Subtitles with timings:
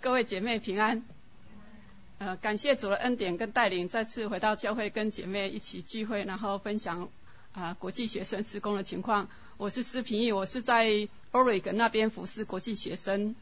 [0.00, 1.02] 各位姐妹平安。
[2.18, 7.08] 呃，感谢主的恩典跟带领，再次回到教会跟姐妹一起聚会，然后分享
[7.52, 9.28] 啊国际学生施工的情况。
[9.56, 10.86] 我是施平义，我是在
[11.32, 13.34] Oregon 那边服侍国际学生。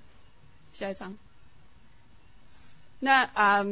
[0.73, 1.17] 下一张。
[2.99, 3.65] 那啊，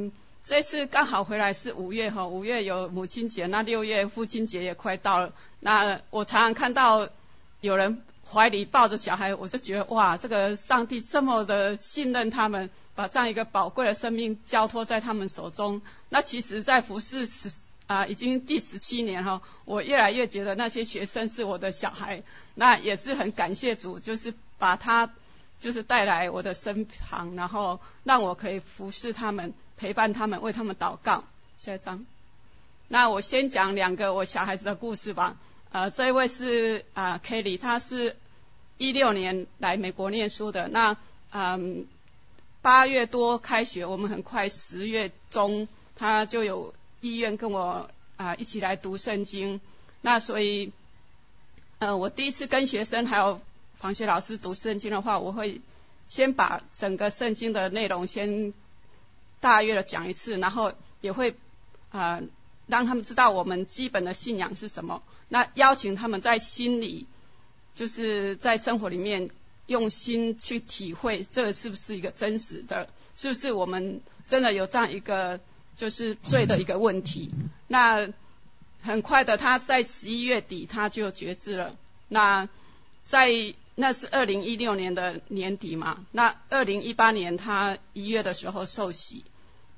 [0.44, 5.32] 这次刚好回来是五月哈，五月有母亲节，那六月父亲节也快到了。
[5.60, 7.08] 那我常常看到
[7.60, 8.02] 有人。
[8.32, 15.80] 怀里抱着小孩，我就觉得哇，这个上帝这么的信任他们，把这样一个宝贵的生命交托在他们手中。
[16.10, 17.50] 那其实，在服侍十
[17.86, 22.22] 啊，已经第十七年哈，我越来越觉得那些学生是我的小孩。
[22.54, 25.10] 那也是很感谢主，就是把他
[25.58, 31.24] 就是带来我的身旁，然后让我可以服侍他们，陪伴他们，为他们祷告。
[31.56, 32.04] 下一张。
[32.88, 35.36] 那我先讲两个我小孩子的故事吧。
[35.70, 38.16] 呃，这一位是啊，Kelly，他是
[38.78, 40.68] 一六年来美国念书的。
[40.68, 40.96] 那
[41.30, 41.86] 嗯，
[42.62, 49.60] 八月多开学，我们很快十月中他就有意愿跟我啊一起来读圣经。
[50.00, 50.72] 那所以，
[51.78, 53.40] 呃，我第一次跟学生还有
[53.78, 55.60] 房学老师读圣经的话，我会
[56.06, 58.54] 先把整个圣经的内容先
[59.40, 61.34] 大约的讲一次，然后也会
[61.90, 62.20] 啊。
[62.70, 65.02] 让他们知道我们基本的信仰是什么。
[65.30, 67.06] 那邀请他们在心里，
[67.78, 69.30] 就是在生活里面
[69.68, 72.88] 用心去体会，这是不是一个真实的？
[73.14, 75.38] 是不是我们真的有这样一个
[75.76, 77.30] 就是罪的一个问题？
[77.68, 78.08] 那
[78.82, 81.76] 很快的，他在十一月底他就觉知了。
[82.08, 82.48] 那
[83.04, 86.04] 在那是二零一六年的年底嘛？
[86.10, 89.24] 那二零一八年他一月的时候受洗。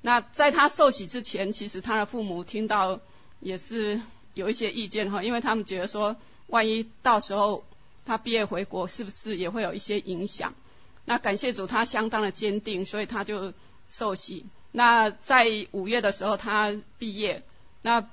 [0.01, 2.99] 那在他受洗之前，其实他的父母听到
[3.41, 4.01] 也是
[4.33, 7.63] 有一些意见哈，因为他们觉得说，万一到时候
[8.11, 10.53] 他毕业回国，是不是也会有一些影响？
[11.05, 13.53] 那感谢主，他相当的坚定，所以他就
[13.89, 14.47] 受洗。
[14.73, 17.45] 那在五月的时候，他毕业。
[17.83, 18.05] 那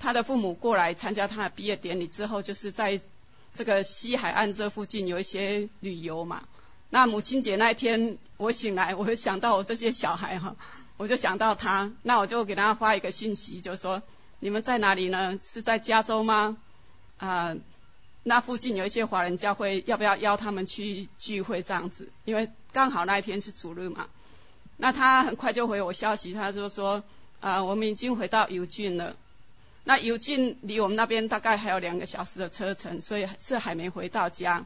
[0.00, 3.00] 他的父母过来参加他的毕业典礼之后，就是在
[3.52, 6.42] 这个西海岸这附近有一些旅游嘛。
[6.90, 10.56] 那母亲节那一天，我醒来，我就想到我这些小孩哈。
[10.96, 14.02] 我就想到他，那我就给他发一个信息，就说
[14.40, 15.38] 你们在哪里呢？
[15.38, 16.56] 是在加州吗？
[17.18, 17.54] 啊，
[18.24, 22.08] 那附近有一些华人教会，要不要邀他们去聚会这样子？
[22.24, 24.08] 因为刚好那一天是主日嘛。
[24.76, 27.04] 那他很快就回我消息，他就说
[27.40, 29.14] 啊，我们已经回到尤郡了。
[29.84, 34.64] 那尤郡离我们那边大概还有两个小时的车程，所以是还没回到家。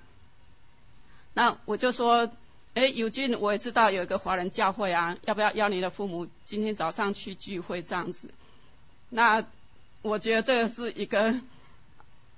[1.35, 2.31] 那我就说。
[2.75, 8.29] 哎，尤俊，我也知道有一个华人教会啊，要不要邀你的父母今天早上去聚会这样子？
[9.09, 9.43] 那
[10.03, 11.35] 我觉得这个是一个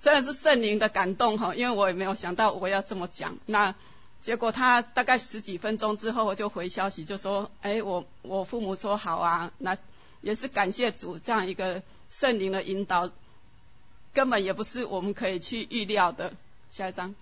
[0.01, 3.37] 真的是圣灵的感动哈，因为我也没有想到我要这么讲。
[3.47, 3.75] 那
[4.23, 9.77] 结果他大概十几分钟之后我就回消息，就说：哎，我我父母说好啊，那
[10.21, 13.11] 也是感谢主这样一个圣灵的引导，
[14.13, 16.33] 根本也不是我们可以去预料的。
[16.71, 17.15] 下一张。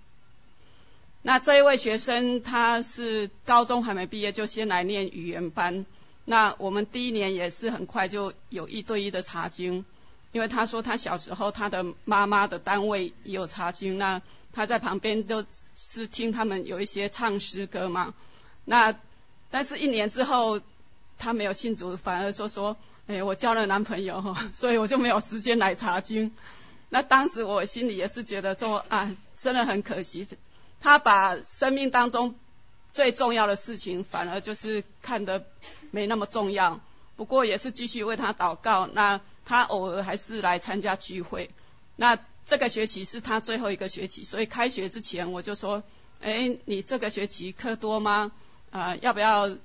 [1.22, 5.84] 那这一位学生，他是高中还没毕业就先来念语言班。
[6.24, 9.84] 那我们第一年也是很快就有一对一的查经，
[10.32, 14.20] 因为他说他小时候他的妈妈的单位有查经，那
[14.52, 15.44] 他在旁边都
[15.76, 18.14] 是听他们有一些唱诗歌嘛。
[18.64, 18.94] 那
[19.50, 20.60] 但是一年之后
[21.18, 26.32] 他没有信主，反而说说，哎，我交了男朋友，所以我就没有时间来查经。
[26.90, 30.26] 那当时我心里也是觉得说啊，真的很可惜。
[30.80, 32.34] 他把生命当中
[32.94, 35.44] 最重要的事情，反而就是看得
[35.90, 36.80] 没那么重要。
[37.16, 38.86] 不过也是继续为他祷告。
[38.86, 41.50] 那他偶尔还是来参加聚会。
[41.96, 45.82] 那这个学期是他最后一个学期，所以开学之前我就说：
[46.20, 48.30] 哎，你这个学期课多吗？
[48.70, 49.56] 啊，要不要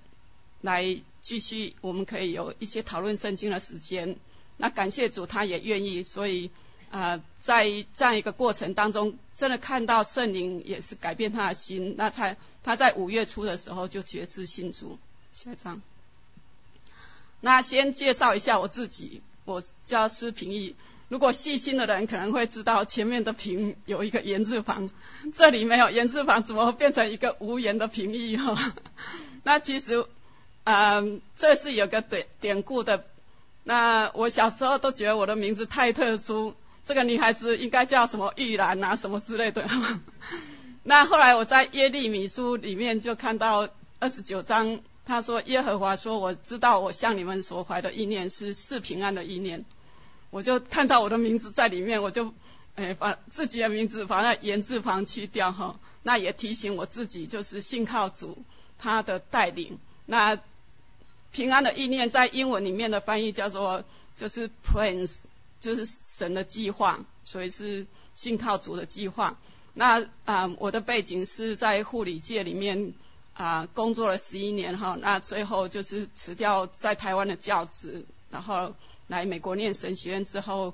[0.61, 1.75] 来继续？
[1.81, 4.15] 我们可以有一些讨论圣经的时间。
[4.57, 6.49] 那感谢主，他也愿意，所以。
[6.93, 7.65] 啊，在
[7.95, 11.95] 这样一个过程当中，真的看到圣灵也是改变他的心。
[11.97, 14.99] 那才他在五月初的时候就决志信主。
[15.33, 15.81] 下一张。
[17.41, 20.75] 那先介绍一下我自己，我叫施平义。
[21.09, 24.89] 如果细心的人可能会知道，前面的平有一个言字旁，
[25.33, 28.73] 这里没有言字旁，怎么会变成一个无言的平义哈？
[29.43, 30.05] 那其实，
[30.63, 33.05] 嗯，这是有个典典故的。
[33.63, 36.55] 那我小时候都觉得我的名字太特殊。
[36.85, 39.65] 这个女孩子应该叫什么玉兰啊，什么之类的。
[40.83, 43.69] 那后来我在耶利米书里面就看到
[43.99, 49.65] 二十九章，他说耶和华说，我知道我向你们所怀的意念是是平安的意念。
[50.29, 52.33] 我就看到我的名字在里面，我就
[52.75, 55.79] 诶把自己的名字把那言字旁去掉哈。
[56.01, 58.43] 那也提醒我自己，就是信靠主
[58.79, 60.39] 他的带领，那
[61.31, 63.83] 平安的意念在英文里面的翻译叫做
[64.15, 65.17] 就是 plans，
[65.59, 67.85] 就是神的计划，所以是
[68.15, 69.37] 信靠主的计划。
[69.73, 72.93] 那啊，我的背景是在护理界里面
[73.33, 78.75] 啊工作了十一年哈，那最后就是辞掉在台湾的教职，然后
[79.07, 80.73] 来美国念神学院之后，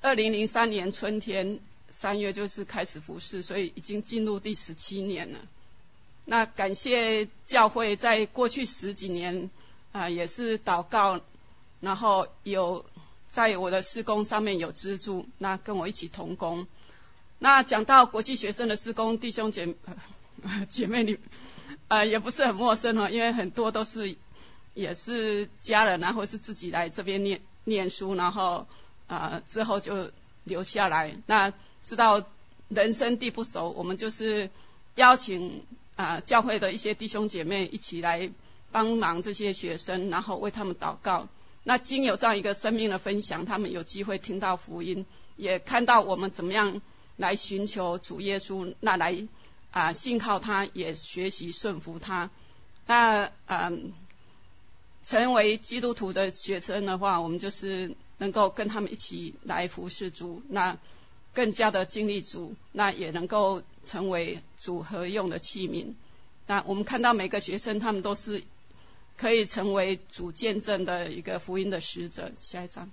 [0.00, 1.58] 二零零三年春天
[1.90, 5.38] 三月就是开始服侍，所以已经进入第十七年了。
[6.24, 9.50] 那感谢教会在过去十几年
[9.92, 11.20] 啊也是祷告，
[11.80, 12.84] 然后有
[13.28, 16.66] 在我的施工上面有资助，那跟我一起同工。
[17.38, 19.74] 那讲到国际学生的施工，弟兄姐
[20.68, 21.16] 姐妹你
[21.88, 24.16] 啊也不是很陌生哦，因为很多都是
[24.74, 28.66] 也是家人然后是自己来这边念念书，然后
[29.06, 30.10] 啊之后就
[30.44, 31.16] 留下来。
[31.26, 31.52] 那
[31.82, 32.22] 知道
[32.68, 34.50] 人生地不熟，我们就是
[34.94, 35.64] 邀请
[35.96, 38.30] 啊教会的一些弟兄姐妹一起来
[38.72, 41.28] 帮忙这些学生，然后为他们祷告。
[41.64, 45.06] 那经有这样一个生命的分享，他们有机会听到福音，
[45.36, 46.80] 也看到我们怎么样。
[47.18, 49.26] 来寻求主耶稣，那来
[49.76, 52.30] 啊信靠他，也学习顺服他。
[52.86, 53.92] 那嗯，
[55.04, 60.78] 成为基督徒的学生的话，我们就是能够跟他们一起来服侍主，那
[61.34, 65.92] 更加的经历主，那也能够成为主合用的器皿。
[66.46, 68.44] 那我们看到每个学生，他们都是
[69.18, 72.32] 可以成为主见证的一个福音的使者。
[72.40, 72.90] 下一章。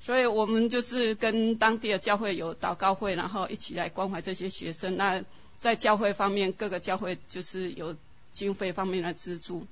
[0.00, 4.96] 所以我们就是跟当地的教会有祷告会，然后一起来关怀这些学生。
[4.96, 5.22] 那
[5.60, 7.94] 在教会方面，各个教会就是有
[8.32, 9.66] 经费方面的资助。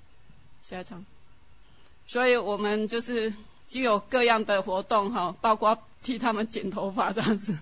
[0.62, 1.04] 下一场，
[2.06, 3.32] 所以我们就是
[3.66, 7.56] 既有各样的活动哈，包括替他们剪头发这样子。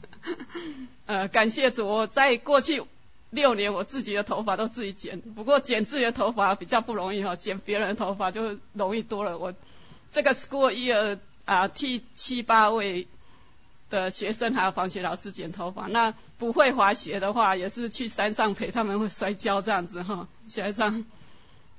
[1.06, 2.82] 呃，感谢主，我在过去
[3.30, 9.38] 六年我自己的头发都自己剪，不过剪自己的头发比较不容易哈，剪别人的头发就容易多了。
[9.38, 9.54] 我
[10.10, 11.18] 这个 school year。
[11.44, 13.06] 啊，替七八位
[13.90, 15.86] 的学生还有防学老师剪头发。
[15.86, 20.26] 那不会滑雪的话，也是去山上陪他们会摔跤这样子哈。
[20.48, 21.04] 下一张。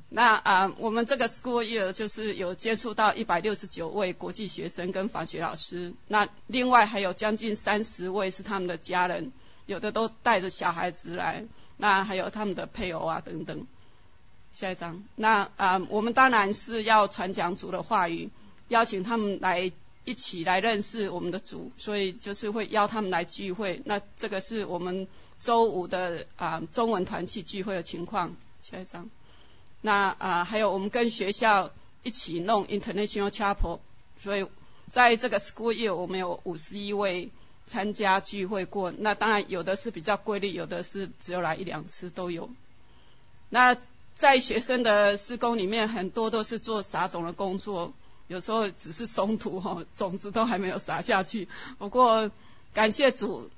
[0.10, 5.94] 那啊，我们这个 school year 就是有接触到一百六十九位国际学生跟防学老师。
[6.08, 9.32] 那另外还有将近三十位是他们的家人，
[9.66, 11.46] 有的都带着小孩子来。
[11.78, 13.66] 那还有他们的配偶啊等等。
[14.54, 15.04] 下一张。
[15.16, 18.30] 那啊，我们当然是要传讲主的话语。
[18.70, 19.72] 邀请他们来
[20.04, 23.82] 一起来认识我们的主，所以就是会邀他们来聚会。
[23.86, 25.08] 那这个是我们
[25.40, 28.36] 周五的啊中文团契聚会的情况。
[28.62, 29.10] 下一张。
[29.82, 31.72] 那啊还有我们跟学校
[32.02, 33.80] 一起弄 International Chapel，
[34.18, 34.48] 所以
[34.90, 37.30] 在这个 School Year 我们有五十一位
[37.68, 38.92] 参加聚会过。
[38.92, 42.50] 那当然有的是比较规律，有的是只有来一两次都有。
[43.50, 43.78] 那
[44.16, 47.94] 在学生的施工里面，很多都是做撒种的工作。
[48.28, 51.48] 有时候只是松土哈，种子都还没有撒下去。
[51.78, 52.32] 不过
[52.74, 53.52] 感谢主，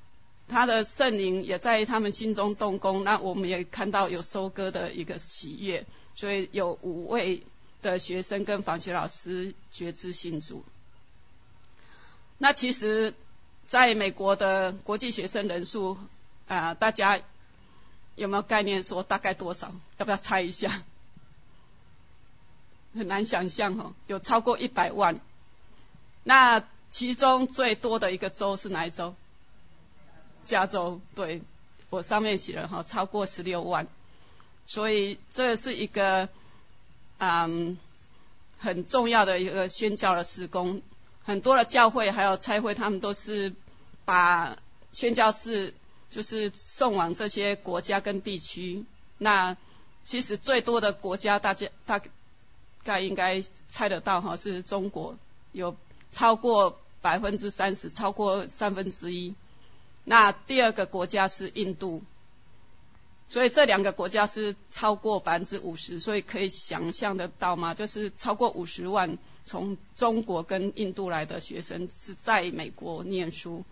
[0.47, 3.03] 他的圣灵也在他们心中动工。
[3.03, 5.85] 那我们也看到有收割的一个喜悦，
[6.15, 7.43] 所以有五位
[7.81, 10.65] 的学生跟访学老师觉知信主。
[12.37, 13.13] 那其实
[13.65, 15.97] 在美国的国际学生人数
[16.47, 17.19] 啊，大家
[18.15, 19.73] 有没有概念说大概多少？
[19.97, 20.83] 要不要猜一下？
[22.95, 25.19] 很难想象哈，有超过一百万。
[26.23, 29.13] 那其中最多的一个州是哪一州？
[30.45, 31.41] 加州，对，
[31.89, 33.87] 我上面写了哈，超过十六万。
[34.65, 36.27] 所以这是一个
[37.19, 37.77] 嗯
[38.57, 40.81] 很重要的一个宣教的施工。
[41.23, 43.53] 很多的教会还有差会，他们都是
[44.05, 44.57] 把
[44.91, 45.73] 宣教士
[46.09, 48.85] 就是送往这些国家跟地区。
[49.17, 49.55] 那
[50.03, 52.01] 其实最多的国家，大家大。
[52.87, 55.17] 大概应该猜得到哈，是中国
[55.51, 55.75] 有
[56.13, 59.35] 超过百分之三十，超过三分之一。
[60.05, 62.01] 那第二个国家是印度，
[63.27, 67.73] 所以这两个国家是超过百分之五十，所以可以想象得到吗？
[67.73, 73.65] 就是超过五十万从中国跟印度来的学生是在美国念书。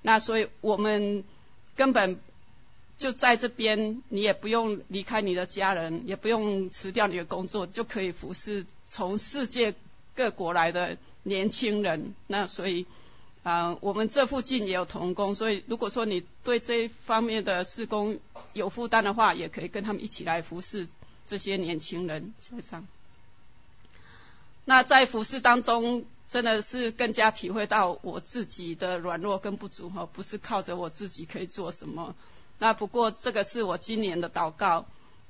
[0.00, 1.22] 那所以我们
[1.76, 2.18] 根本。
[2.96, 9.74] 就在这边，你也不用离开你的家人，也不用辞掉你的工作，就可以服侍从世界
[10.14, 12.14] 各国来的年轻人。
[12.28, 12.86] 那所以
[13.42, 18.20] 啊，我们这附近也有童工，所以如果说你对这一方面的施工
[18.52, 20.86] 有负担的话，也可以跟他们一起来服侍
[21.26, 22.32] 这些年轻人。
[22.40, 22.86] 下一张。
[24.64, 32.14] 那在服侍当中，真的是更加体会到我自己的软弱跟不足哈，不是靠着我自己可以做什么。
[32.64, 34.86] 那不过这个是我今年的祷告，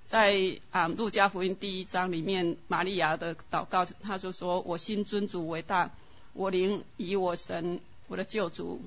[0.07, 5.91] 在啊路加福音第一章里面，玛利亚的祷告，他就说：“我心尊主为大，
[6.33, 8.81] 我灵以我神我的救主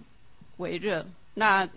[0.55, 1.67] 为热。”那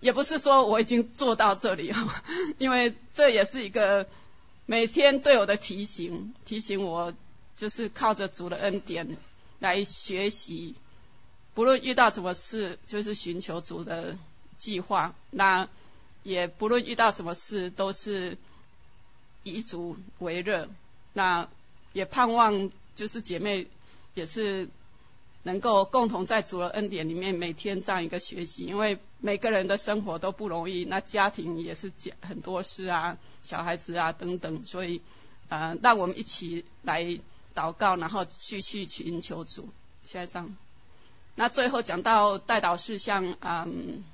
[0.00, 2.24] 也不是说我已经做到这里哈，
[2.56, 4.08] 因为这也是一个
[4.64, 7.12] 每天对我的提醒，提醒我
[7.58, 9.18] 就是靠着主的恩典
[9.58, 10.74] 来学习，
[11.52, 14.16] 不论遇到什么事，就是寻求主的
[14.56, 15.14] 计划。
[15.28, 15.68] 那
[16.22, 18.36] 也不论遇到什么事，都是
[19.42, 20.68] 以主为热。
[21.12, 21.48] 那
[21.92, 23.66] 也盼望就是姐妹
[24.14, 24.68] 也是。
[25.42, 35.00] 能够共同在主的恩典里面每天这样一个学习，因为每个人的生活都不容易，那家庭也是很多事啊，小孩子啊等等，所以
[35.48, 37.02] 呃，让我们一起来
[37.54, 39.70] 祷告，然后继续寻求主。
[40.04, 40.54] 下一章，
[41.36, 44.04] 那最后讲到代祷事项，嗯，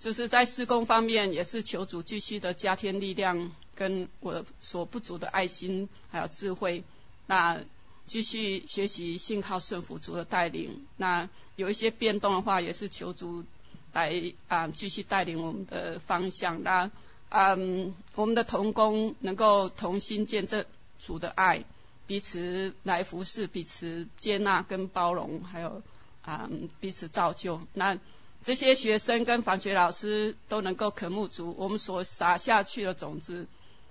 [0.00, 6.82] 就是在施工方面也是求主继续的加添力量，跟我所不足的爱心还有智慧，
[7.26, 7.60] 那。
[8.06, 13.44] 继续学习信靠顺服主的带领，那有一些变动的话，也是求主
[13.92, 16.64] 来啊继续带领我们的方向。
[16.64, 16.90] 那
[17.28, 20.64] 嗯，我们的同工能够同心见证
[20.98, 21.64] 主的爱，
[22.08, 25.80] 彼此来服侍，彼此接纳跟包容，还有
[26.22, 27.60] 啊彼此造就。
[27.74, 27.96] 那
[28.42, 33.46] 这些学生跟房学老师都能够渴慕主，我们所撒下去的种子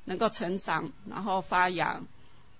[0.06, 2.02] 能够成长，然后发芽，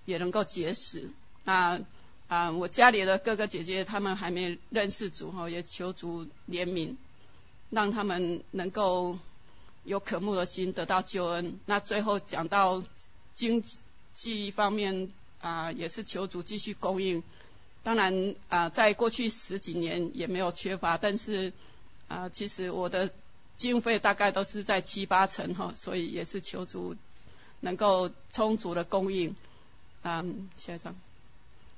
[0.04, 1.10] 也能够结实。
[1.44, 1.80] 那
[2.28, 6.94] 啊，我家里的哥哥姐姐他们还没认识主哈，也求主怜悯，
[7.70, 9.18] 让他们能够
[9.82, 11.58] 有渴慕的心，得到救恩。
[11.66, 12.84] 那最后讲到
[13.34, 13.64] 经
[14.14, 17.24] 济方面啊，也是求主继续供应。
[17.82, 21.52] 当然啊，在过去十几年也没有缺乏，但是
[22.10, 23.10] 啊，其实我的
[23.56, 26.96] 经费大概都是在七八成哈，所以也是求主
[27.60, 29.36] 能够充足的供应。
[30.02, 30.96] 嗯，下一张。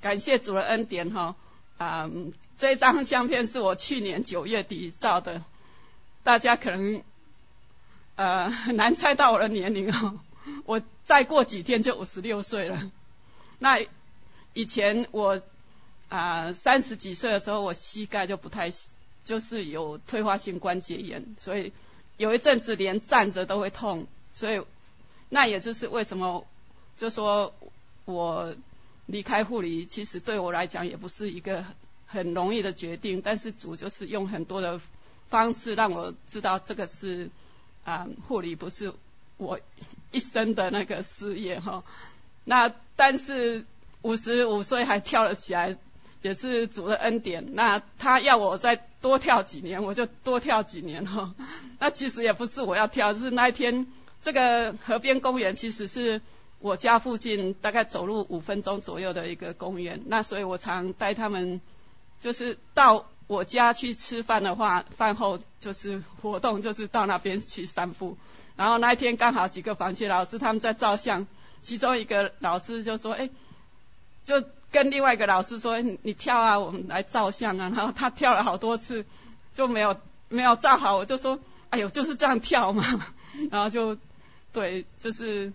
[0.01, 1.37] 感谢主的恩典哈，
[1.77, 2.11] 啊，
[2.57, 5.45] 这张相片是我去年九月底照的，
[6.23, 7.03] 大家可能
[8.17, 10.15] 呃很难猜到我的年龄哈，
[10.65, 12.91] 我再过几天就五十六岁了。
[13.59, 13.79] 那
[14.55, 15.43] 以前我
[16.09, 18.73] 啊三十几岁的时候，我膝盖就不太
[19.25, 21.73] 就是有退化性关节炎，所以
[22.17, 24.63] 有一阵子连站着都会痛，所以
[25.29, 26.47] 那也就是为什么
[26.97, 27.55] 就说
[28.05, 28.55] 我。
[29.07, 31.65] 离开护理，其实对我来讲也不是一个
[32.07, 33.21] 很容易的决定。
[33.21, 34.81] 但是主就是用很多的
[35.29, 37.29] 方式让我知道，这个是
[37.85, 38.93] 啊，护理不是
[39.39, 39.59] 我
[40.13, 41.83] 一生的那个事业哈。
[42.45, 43.67] 那但是
[44.03, 45.77] 五十五岁还跳了起来，
[46.23, 47.55] 也是主的恩典。
[47.55, 51.35] 那他要我再多跳几年，我就多跳几年哈。
[51.79, 53.87] 那其实也不是我要跳，是那一天
[54.23, 56.21] 这个河边公园其实是。
[56.65, 61.61] 我家附近大概走路五分钟左右的一个公园，那所以我常带他们，
[62.21, 68.17] 就是到我家去吃饭的话，饭后就是活动，就是到那边去散步。
[68.55, 71.27] 然后那一天刚好几个房区老师他们在照相，
[71.63, 73.29] 其中一个老师就说：“哎，
[74.25, 79.05] 就跟另外一个老师说，你跳啊，我们来照相啊。”然后他跳了好多次，
[79.55, 81.39] 就没有没有照好，我就说
[81.71, 83.13] ：“哎呦，就是这样跳嘛。
[83.51, 83.97] ”然后就
[84.53, 85.53] 对，就是。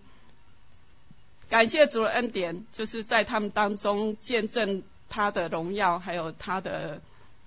[1.50, 7.02] 感谢主的恩典，就是在他们当中见证他的荣耀，还有他的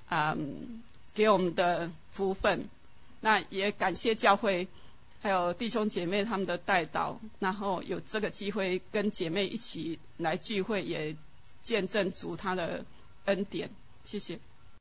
[0.08, 2.66] 嗯给我们的福分。
[3.20, 4.68] 那也感谢教会，
[5.20, 11.16] 还有弟兄姐妹他们的带导，然后有这个机会跟姐妹一起来聚会，也
[11.62, 12.84] 见证主他的
[13.26, 13.70] 恩典。
[14.04, 14.38] 谢谢。